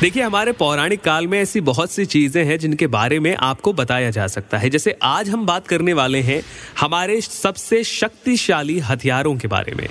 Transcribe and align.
देखिए, 0.00 0.22
हमारे 0.22 0.52
पौराणिक 0.52 1.00
काल 1.00 1.26
में 1.26 1.38
ऐसी 1.40 1.60
बहुत 1.60 1.90
सी 1.90 2.04
चीज़ें 2.04 2.44
हैं 2.44 2.58
जिनके 2.58 2.86
बारे 2.86 3.18
में 3.20 3.34
आपको 3.34 3.72
बताया 3.72 4.10
जा 4.10 4.26
सकता 4.26 4.58
है। 4.58 4.68
जैसे 4.70 4.94
आज 5.02 5.28
हम 5.30 5.46
बात 5.46 5.66
करने 5.66 5.92
वाले 5.92 6.20
हैं 6.20 6.40
हमारे 6.80 7.20
सबसे 7.20 7.82
शक्तिशाली 7.84 8.78
हथियारों 8.78 9.34
के 9.36 9.48
बारे 9.48 9.74
में। 9.74 9.86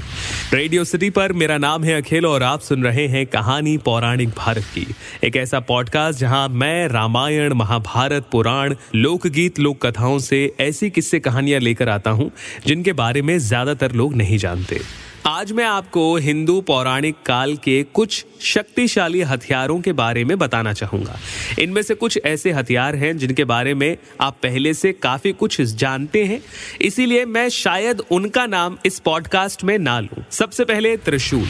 रेडियो 0.54 0.84
सिटी 0.84 1.10
पर 1.10 1.34
मेरा 1.34 1.58
नाम 1.58 1.84
है 1.84 1.94
अखिल 2.02 2.26
और 2.26 2.44
आप 2.44 2.62
सुन 2.62 2.84
रहे 2.84 3.08
हैं 3.08 3.26
कहानी 3.26 3.78
पौराणिक 3.78 4.30
भारत 4.30 4.66
की। 4.76 4.86
एक 5.24 5.36
ऐसा 5.36 5.60
पॉडकास्ट 5.60 6.20
जहाँ 6.20 6.48
मैं, 6.50 6.88
रामायण, 6.88 7.54
महाभारत, 7.54 8.28
पुराण, 8.32 8.76
लोकगीत 8.96 9.60
लोक 9.60 9.86
कथाओं 9.86 10.20
से 10.20 10.46
ऐसी 10.60 10.90
किस्से 10.90 11.20
कहानियाँ 11.20 11.60
लेकर 11.60 11.90
आता 11.90 12.12
हूँ 12.12 12.32
जिनके 12.68 12.94
बारे 12.94 13.22
में 13.22 13.38
ज़्यादातर 13.40 13.92
लोग 13.94 14.16
नहीं 14.16 14.38
जानते। 14.38 14.80
आज 15.28 15.52
मैं 15.52 15.64
आपको 15.66 16.16
हिंदू 16.16 16.62
पौराणिक 16.62 17.16
काल 17.26 17.56
के 17.56 17.84
कुछ 17.84 18.26
शक्तिशाली 18.42 19.22
हथियारों 19.22 19.82
के 19.82 19.94
बारे 19.94 20.24
में 20.24 20.38
बताना 20.38 20.74
चाहूँगा। 20.74 21.18
इनमें 21.60 21.82
से 21.82 21.96
कुछ 21.96 22.20
ऐसे 22.26 22.52
हथियार 22.52 22.96
हैं 22.96 23.18
जिनके 23.18 23.44
बारे 23.44 23.74
में 23.74 23.98
आप 24.22 24.38
पहले 24.44 24.74
से 24.74 24.92
काफ़ी 24.94 25.32
कुछ 25.32 25.62
जानते 25.62 26.24
हैं। 26.24 26.42
इसीलिए 26.82 27.26
मैं 27.26 27.50
शायद 27.50 28.02
उनका 28.12 28.46
नाम 28.46 28.78
इस 28.86 29.00
पॉडकास्ट 29.00 29.64
में 29.64 29.78
ना 29.78 30.00
लूँ। 30.00 30.26
सबसे 30.32 30.66
पहले 30.66 30.98
त्रिशूल। 30.98 31.48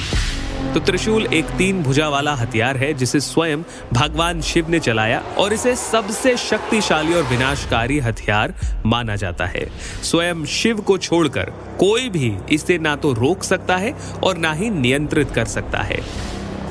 तो 0.74 0.80
त्रिशूल 0.80 1.26
एक 1.26 1.46
तीन 1.58 1.82
भुजा 1.84 2.08
वाला 2.10 2.34
हथियार 2.36 2.78
है, 2.78 2.94
जिसे 2.94 3.20
स्वयं 3.20 3.64
भगवान 3.94 4.42
शिव 4.42 4.70
ने 4.70 4.80
चलाया 4.80 5.20
और 5.38 5.54
इसे 5.54 5.76
सबसे 5.76 6.36
शक्तिशाली 6.38 7.14
और 7.14 7.24
विनाशकारी 7.24 8.00
हथियार 8.00 8.54
माना 8.86 9.16
जाता 9.16 9.46
है। 9.46 9.66
स्वयं 10.04 10.46
शिव 10.46 10.82
को 10.82 10.98
छोड़कर 10.98 11.52
कोई 11.80 12.10
भी 12.10 12.34
इसे 12.52 12.78
ना 12.78 12.96
तो 12.96 13.14
रोक 13.14 13.44
सकता 13.44 13.78
है 13.78 13.94
और 14.24 14.38
ना 14.38 14.54
ही 14.54 14.70
नियंत्रित 14.70 15.32
कर 15.32 15.46
सकता 15.46 15.82
है। 15.82 16.00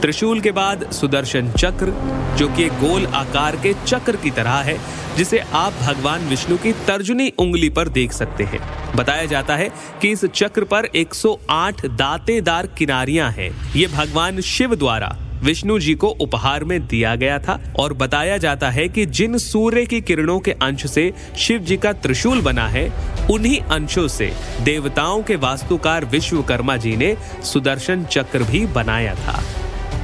त्रिशूल 0.00 0.40
के 0.40 0.50
बाद 0.52 0.90
सुदर्शन 0.92 1.50
चक्र, 1.50 1.92
जो 2.36 2.48
कि 2.48 2.68
गोल 2.80 3.06
आकार 3.06 3.56
के 3.56 3.72
चक्र 3.86 4.16
की 4.16 4.30
तरह 4.30 4.56
है 4.60 4.76
जिसे 5.16 5.38
आप 5.38 5.72
भगवान 5.72 6.20
विष्णु 6.20 6.56
की 6.56 6.72
तर्जुनी 6.72 7.32
उंगली 7.38 7.68
पर 7.68 7.88
देख 7.88 8.12
सकते 8.12 8.44
हैं। 8.44 8.60
बताया 8.96 9.26
जाता 9.26 9.56
है 9.56 9.70
कि 10.02 10.08
इस 10.08 10.24
चक्र 10.24 10.64
पर 10.64 10.84
108 10.84 11.86
दांतेदार 11.86 12.66
किनारियाँ 12.66 13.30
हैं। 13.30 13.74
ये 13.74 13.86
भगवान 13.86 14.40
शिव 14.40 14.74
द्वारा 14.74 15.16
विष्णु 15.42 15.78
जी 15.78 15.94
को 15.94 16.08
उपहार 16.08 16.64
में 16.64 16.86
दिया 16.86 17.14
गया 17.14 17.38
था 17.38 17.60
और 17.78 17.92
बताया 17.92 18.38
जाता 18.38 18.70
है 18.70 18.88
कि 18.88 19.06
जिन 19.06 19.38
सूर्य 19.38 19.86
की 19.86 20.00
किरणों 20.00 20.40
के 20.40 20.52
अंश 20.52 20.86
से 20.86 21.12
शिव 21.38 21.58
जी 21.58 21.76
का 21.76 21.92
त्रिशूल 21.92 22.40
बना 22.40 22.68
है, 22.68 22.92
उन्हीं 23.30 23.60
अंशों 23.60 24.08
से 24.08 24.32
देवताओं 24.62 25.22
के 25.22 25.36
वास्तुकार 25.36 26.04
विश्वकर्मा 26.04 26.76
जी 26.76 26.96
ने 26.96 27.16
सुदर्शन 27.42 28.04
चक्र 28.04 28.42
भी 28.42 28.66
बनाया 28.66 29.14
था। 29.14 29.42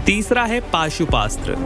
तीसरा 0.07 0.45
है 0.45 0.61
पाशुपास्त्र। 0.61 1.57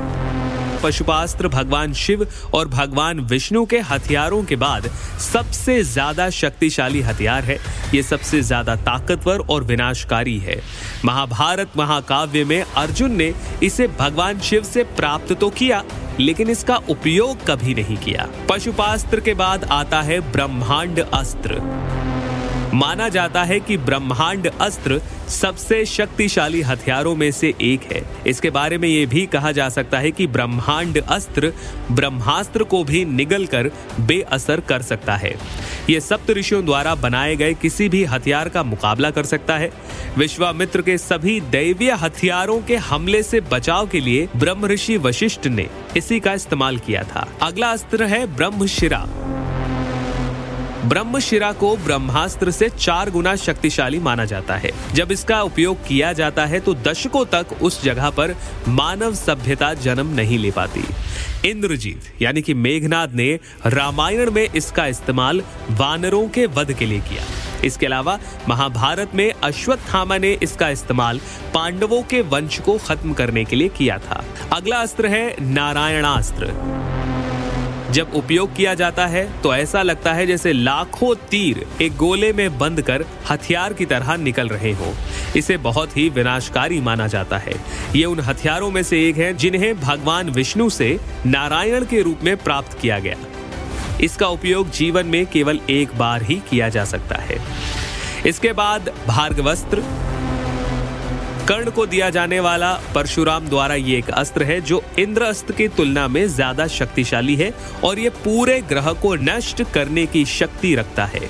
पशुपास्त्र, 0.85 1.49
भगवान 1.49 1.93
शिव 1.95 2.27
और 2.55 2.69
भगवान 2.69 3.21
विष्णु 3.23 3.65
के 3.67 3.79
हथियारों 3.83 4.43
के 4.45 4.57
बाद 4.57 4.89
सबसे 5.23 5.83
ज़्यादा 5.85 6.29
शक्तिशाली 6.33 7.01
हथियार 7.03 7.45
है। 7.45 7.59
ये 7.95 8.03
सबसे 8.03 8.41
ज़्यादा 8.43 8.77
ताकतवर 8.79 9.47
और 9.51 9.65
विनाशकारी 9.65 10.39
है। 10.39 10.61
महाभारत 11.05 11.77
महाकाव्य 11.77 12.45
में 12.45 12.61
अर्जुन 12.63 13.13
ने 13.13 13.33
इसे 13.63 13.87
भगवान 13.99 14.41
शिव 14.41 14.63
से 14.65 14.83
प्राप्त 14.97 15.33
तो 15.33 15.51
किया, 15.53 15.83
लेकिन 16.21 16.51
इसका 16.51 16.77
उपयोग 16.91 17.45
कभी 17.47 17.75
नहीं 17.75 17.97
किया। 17.97 18.29
पशुपास्त्र 18.51 19.21
के 19.21 19.35
बाद 19.35 19.65
आता 19.73 20.03
है 20.03 20.21
ब्रह्मांड 20.33 20.99
अस्त्र। 21.01 21.61
माना 22.75 23.09
जाता 23.09 23.43
है 23.45 23.59
कि 23.61 23.77
ब्रह्मांड 23.77 24.47
अस्त्र 24.61 25.01
सबसे 25.29 25.85
शक्तिशाली 25.85 26.63
हथियारों 26.63 27.15
में 27.17 27.31
से 27.33 27.53
एक 27.61 27.83
है। 27.93 28.03
इसके 28.27 28.51
बारे 28.51 28.79
में 28.79 28.89
यह 28.89 29.07
भी 29.07 29.25
कहा 29.27 29.53
जा 29.53 29.69
सकता 29.69 29.99
है 29.99 30.11
कि 30.11 30.27
ब्रह्मांड 30.27 30.99
अस्त्र 30.99 31.53
ब्रह्मास्त्र 31.93 32.65
को 32.65 32.83
भी 32.85 33.05
निगल 33.05 33.47
कर 33.47 33.71
बेअसर 34.01 34.61
कर 34.61 34.83
सकता 34.83 35.17
है। 35.17 35.35
यह 35.91 36.01
सप्त 36.01 36.31
ऋषियों 36.31 36.65
द्वारा 36.65 36.95
बनाए 36.95 37.37
गए 37.37 37.55
किसी 37.55 37.89
भी 37.89 38.05
हथियार 38.05 38.49
का 38.49 38.63
मुकाबला 38.63 39.11
कर 39.11 39.25
सकता 39.25 39.57
है। 39.59 39.71
विश्वामित्र 40.19 40.83
के 40.83 40.99
सभी 40.99 41.41
दैवीय 41.41 41.93
हथियारों 41.93 42.61
के 42.61 42.77
हमले 42.77 43.23
से 43.23 43.41
बचाव 43.41 43.87
के 43.87 44.01
लिए 44.01 44.29
ब्रह्म 44.37 44.67
ऋषि 44.67 44.97
वशिष्ठ 44.97 45.47
ने 45.47 45.69
इसी 45.97 46.21
का 46.21 46.33
इस्तेमाल 46.33 46.79
किया 46.79 47.03
था। 47.05 47.29
अगला 47.43 47.71
अस्त्र 47.71 48.05
है 48.05 48.27
ब्रह्मशिरा 48.37 49.07
ब्रह्मशिरा 50.85 51.53
को 51.53 51.77
ब्रह्मास्त्र 51.77 52.51
से 52.51 52.69
चार 52.69 53.11
गुना 53.11 53.35
शक्तिशाली 53.37 53.99
माना 53.99 54.25
जाता 54.25 54.57
है। 54.57 54.71
जब 54.95 55.13
इसका 55.13 55.43
उपयोग 55.43 55.87
किया 55.87 56.13
जाता 56.13 56.45
है 56.47 56.61
तो 56.61 56.75
दशकों 56.75 57.25
तक 57.25 57.47
उस 57.63 57.83
जगह 57.85 58.11
पर 58.11 58.35
मानव 58.69 59.15
सभ्यता 59.15 59.73
जन्म 59.75 60.15
नहीं 60.15 60.39
ले 60.39 60.51
पाती। 60.51 60.85
इंद्रजीत, 61.51 62.03
यानी 62.23 62.43
कि 62.43 62.55
मेघनाथ 62.55 63.09
ने 63.09 63.33
रामायण 63.67 64.31
में 64.31 64.49
इसका 64.55 64.87
इस्तेमाल 64.87 65.43
वानरों 65.71 66.29
के 66.29 66.47
वध 66.47 66.73
के 66.73 66.87
लिए 66.87 67.01
किया। 67.01 67.23
इसके 67.65 67.87
अलावा, 67.87 68.19
महाभारत 68.49 69.15
में 69.15 69.33
अश्वत्थामा 69.45 70.19
ने 70.19 70.33
इसका 70.43 70.69
इस्तेमाल 70.69 71.21
पांडवों 71.55 72.03
के 72.03 72.21
वंश 72.23 72.59
को 72.59 72.79
खत्म 72.79 73.13
करने 73.13 73.45
के 73.45 73.57
लिए 73.57 73.69
किया 73.69 73.99
था। 73.99 74.25
अगला 74.53 74.77
अस्त्र 74.77 75.07
है 75.07 75.37
नारायणास्त्र। 75.41 76.53
जब 77.95 78.15
उपयोग 78.15 78.55
किया 78.57 78.75
जाता 78.75 79.07
है 79.07 79.23
तो 79.43 79.55
ऐसा 79.55 79.83
लगता 79.83 80.13
है 80.13 80.27
जैसे 80.27 80.53
लाखों 80.53 81.15
तीर 81.31 81.65
एक 81.83 81.97
गोले 81.97 82.33
में 82.33 82.59
बंद 82.59 82.83
कर 82.83 83.05
हथियार 83.31 83.73
की 83.73 83.87
तरह 83.87 84.17
निकल 84.17 84.49
रहे 84.49 84.73
हो। 84.73 84.95
इसे 85.37 85.57
बहुत 85.57 85.97
ही 85.97 86.09
विनाशकारी 86.09 86.81
माना 86.81 87.07
जाता 87.07 87.39
है। 87.39 87.55
ये 87.97 88.05
उन 88.05 88.21
हथियारों 88.21 88.71
में 88.71 88.83
से 88.83 89.09
एक 89.09 89.17
है 89.17 89.33
जिन्हें 89.35 89.81
भगवान 89.81 90.31
विष्णु 90.31 90.69
से 90.71 90.99
नारायण 91.27 91.85
के 91.85 92.03
रूप 92.03 92.25
में 92.25 92.37
प्राप्त 92.37 92.79
किया 92.81 92.99
गया। 92.99 93.17
इसका 94.01 94.29
उपयोग 94.29 94.71
जीवन 94.71 95.07
में 95.07 95.25
केवल 95.27 95.61
एक 95.71 95.97
बार 95.99 96.23
ही 96.23 96.41
किया 96.51 96.69
जा 96.69 96.85
सकता 96.85 97.21
है। 97.21 97.39
इसके 98.27 98.53
बाद 98.53 98.93
भार्गवस्त्र 99.09 99.83
कर्ण 101.49 101.71
को 101.71 101.85
दिया 101.87 102.09
जाने 102.11 102.39
वाला 102.41 102.73
परशुराम 102.95 103.49
द्वारा 103.49 103.75
ये 103.75 103.97
एक 103.99 104.09
अस्त्र 104.11 104.43
है, 104.43 104.61
जो 104.61 104.83
इंद्र 104.99 105.23
अस्त्र 105.23 105.55
की 105.55 105.67
तुलना 105.69 106.07
में 106.09 106.27
ज़्यादा 106.27 106.67
शक्तिशाली 106.67 107.35
है 107.37 107.53
और 107.85 107.99
ये 107.99 108.09
पूरे 108.25 108.61
ग्रह 108.69 108.93
को 108.93 109.15
नष्ट 109.15 109.63
करने 109.75 110.07
की 110.07 110.25
शक्ति 110.27 110.75
रखता 110.75 111.05
है। 111.07 111.29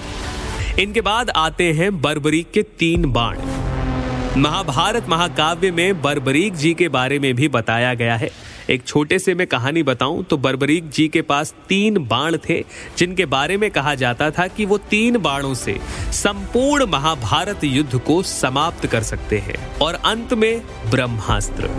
इनके 0.79 1.01
बाद 1.01 1.31
आते 1.31 1.73
हैं 1.73 1.91
बर्बरीक 2.01 2.51
के 2.51 2.63
तीन 2.79 3.11
बाण। 3.13 3.39
महाभारत 4.39 5.09
महाकाव्य 5.09 5.71
में 5.71 6.01
बर्बरीक 6.03 6.55
जी 6.55 6.73
के 6.75 6.89
बारे 6.91 7.19
में 7.19 7.35
भी 7.35 7.49
बताया 7.51 7.93
गया 7.95 8.17
है। 8.17 8.31
एक 8.71 8.85
छोटे 8.85 9.19
से 9.19 9.35
मैं 9.35 9.47
कहानी 9.47 9.83
बताऊँ 9.83 10.25
तो 10.25 10.37
बर्बरीक 10.37 10.89
जी 10.91 11.09
के 11.09 11.23
पास 11.23 11.55
तीन 11.69 11.99
बाण 11.99 12.37
थे, 12.49 12.65
जिनके 12.99 13.27
बारे 13.27 13.57
में 13.57 13.71
कहा 13.71 13.95
जाता 13.95 14.31
था 14.31 14.47
कि 14.47 14.65
वो 14.65 14.79
तीन 14.79 15.19
बाणों 15.19 15.55
से 15.55 15.79
संपूर्ण 16.13 16.87
महाभारत 16.87 17.65
युद्ध 17.65 17.99
को 17.99 18.23
समाप्त 18.23 18.87
कर 18.87 19.03
सकते 19.03 19.39
हैं। 19.39 19.79
और 19.79 19.95
अंत 19.95 20.35
में 20.35 20.63
ब्रह्मास्त्र। 20.91 21.71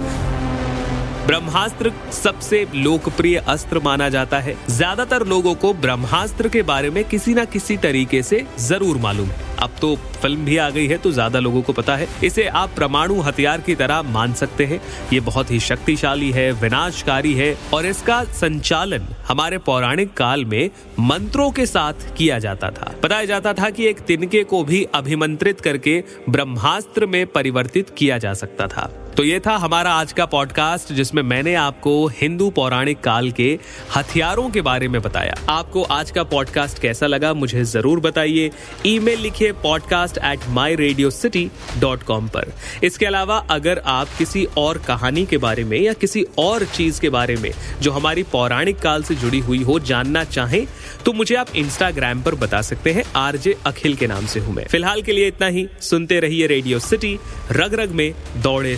ब्रह्मास्त्र 1.27 1.91
सबसे 2.13 2.65
लोकप्रिय 2.75 3.37
अस्त्र 3.37 3.79
माना 3.79 4.07
जाता 4.09 4.39
है। 4.39 4.55
ज़्यादातर 4.69 5.25
लोगों 5.27 5.53
को 5.55 5.73
ब्रह्मास्त्र 5.75 6.49
के 6.49 6.61
बारे 6.63 6.89
में 6.89 7.03
किसी 7.03 7.33
ना 7.33 7.45
किसी 7.45 7.77
तरीके 7.77 8.21
से 8.23 8.45
ज़रूर 8.59 8.97
मालूम। 8.97 9.27
है 9.27 9.43
अब 9.57 9.75
तो 9.81 9.95
फ़िल्म 9.95 10.45
भी 10.45 10.57
आ 10.57 10.69
गई 10.69 10.85
है 10.87 10.97
तो 10.97 11.11
ज़्यादा 11.11 11.39
लोगों 11.39 11.61
को 11.61 11.73
पता 11.73 11.95
है। 11.95 12.07
इसे 12.23 12.45
आप 12.47 12.73
परमाणु 12.77 13.19
हथियार 13.21 13.61
की 13.61 13.75
तरह 13.75 14.01
मान 14.03 14.33
सकते 14.33 14.65
हैं। 14.65 14.79
ये 15.13 15.19
बहुत 15.21 15.51
ही 15.51 15.59
शक्तिशाली 15.59 16.29
है, 16.31 16.51
विनाशकारी 16.53 17.33
है, 17.33 17.55
और 17.73 17.85
इसका 17.85 18.23
संचालन 18.33 19.07
हमारे 19.27 19.57
पौराणिक 19.57 20.13
काल 20.13 20.45
में 20.45 20.69
मंत्रों 21.01 21.49
के 21.51 21.65
साथ 21.65 22.13
किया 22.17 22.37
जाता 22.39 22.69
था। 22.71 22.93
बताया 23.03 23.25
जाता 23.25 23.53
था 23.53 23.69
कि 23.69 23.87
एक 23.87 23.99
तिनके 24.01 24.43
को 24.43 24.63
भी 24.63 24.83
अभिमंत्रित 24.95 25.61
करके 25.61 26.03
ब्रह्मास्त्र 26.29 27.05
में 27.05 27.25
परिवर्तित 27.27 27.89
किया 27.97 28.17
जा 28.17 28.33
सकता 28.33 28.67
था। 28.67 28.89
तो 29.17 29.23
ये 29.23 29.39
था 29.39 29.55
हमारा 29.55 29.91
आज 29.93 30.11
का 30.13 30.25
पॉडकास्ट 30.25 30.91
जिसमें 30.93 31.21
मैंने 31.23 31.53
आपको 31.55 31.91
हिंदू 32.07 32.49
पौराणिक 32.49 32.99
काल 32.99 33.29
के 33.31 33.47
हथियारों 33.95 34.49
के 34.49 34.61
बारे 34.61 34.87
में 34.87 35.01
बताया। 35.01 35.35
आपको 35.49 35.83
आज 35.83 36.11
का 36.11 36.23
पॉडकास्ट 36.23 36.79
कैसा 36.79 37.07
लगा, 37.07 37.33
मुझे 37.33 37.63
ज़रूर 37.63 37.99
बताइए। 37.99 38.49
ईमेल 38.85 39.19
लिखिए 39.19 39.51
podcast 39.63 40.17
at 40.17 40.39
my 40.49 40.75
Radio 40.75 41.09
City 41.09 41.49
dot 41.79 42.03
com 42.03 42.27
पर। 42.27 42.51
इसके 42.83 43.05
अलावा, 43.05 43.37
अगर 43.49 43.81
आप 43.85 44.07
किसी 44.17 44.45
और 44.57 44.77
कहानी 44.77 45.25
के 45.25 45.37
बारे 45.37 45.63
में 45.63 45.79
या 45.79 45.93
किसी 45.93 46.25
और 46.37 46.65
चीज़ 46.65 46.99
के 47.01 47.09
बारे 47.09 47.35
में, 47.35 47.51
जो 47.81 47.91
हमारी 47.91 48.23
पौराणिक 48.23 48.79
काल 48.79 49.03
से 49.03 49.15
जुड़ी 49.15 49.39
हुई 49.39 49.61
हो, 49.63 49.79
जानना 49.81 50.23
चाहें 50.25 50.65
तो 51.05 51.13
मुझे 51.13 51.35
आप 51.35 51.55
इंस्टाग्राम 51.55 52.21
पर 52.21 52.35
बता 52.35 52.61
सकते 52.63 52.91
हैं। 52.93 53.03
आरजे 53.15 53.55
अखिल 53.65 53.95
के 53.95 54.07
नाम 54.07 54.25
से 54.25 54.39
हूँ 54.39 54.53
मैं। 54.53 54.65
फ़िलहाल 54.67 55.01
के 55.01 55.13
लिए 55.13 55.27
इतना 55.27 55.47
ही। 55.47 55.67
सुनते 55.81 56.19
रहिए 56.19 56.47
रेडियो 56.47 56.79
सिटी 56.81 57.17
रग 57.51 57.73
रग 57.79 57.91
में 57.91 58.11
दौड़े 58.37 58.77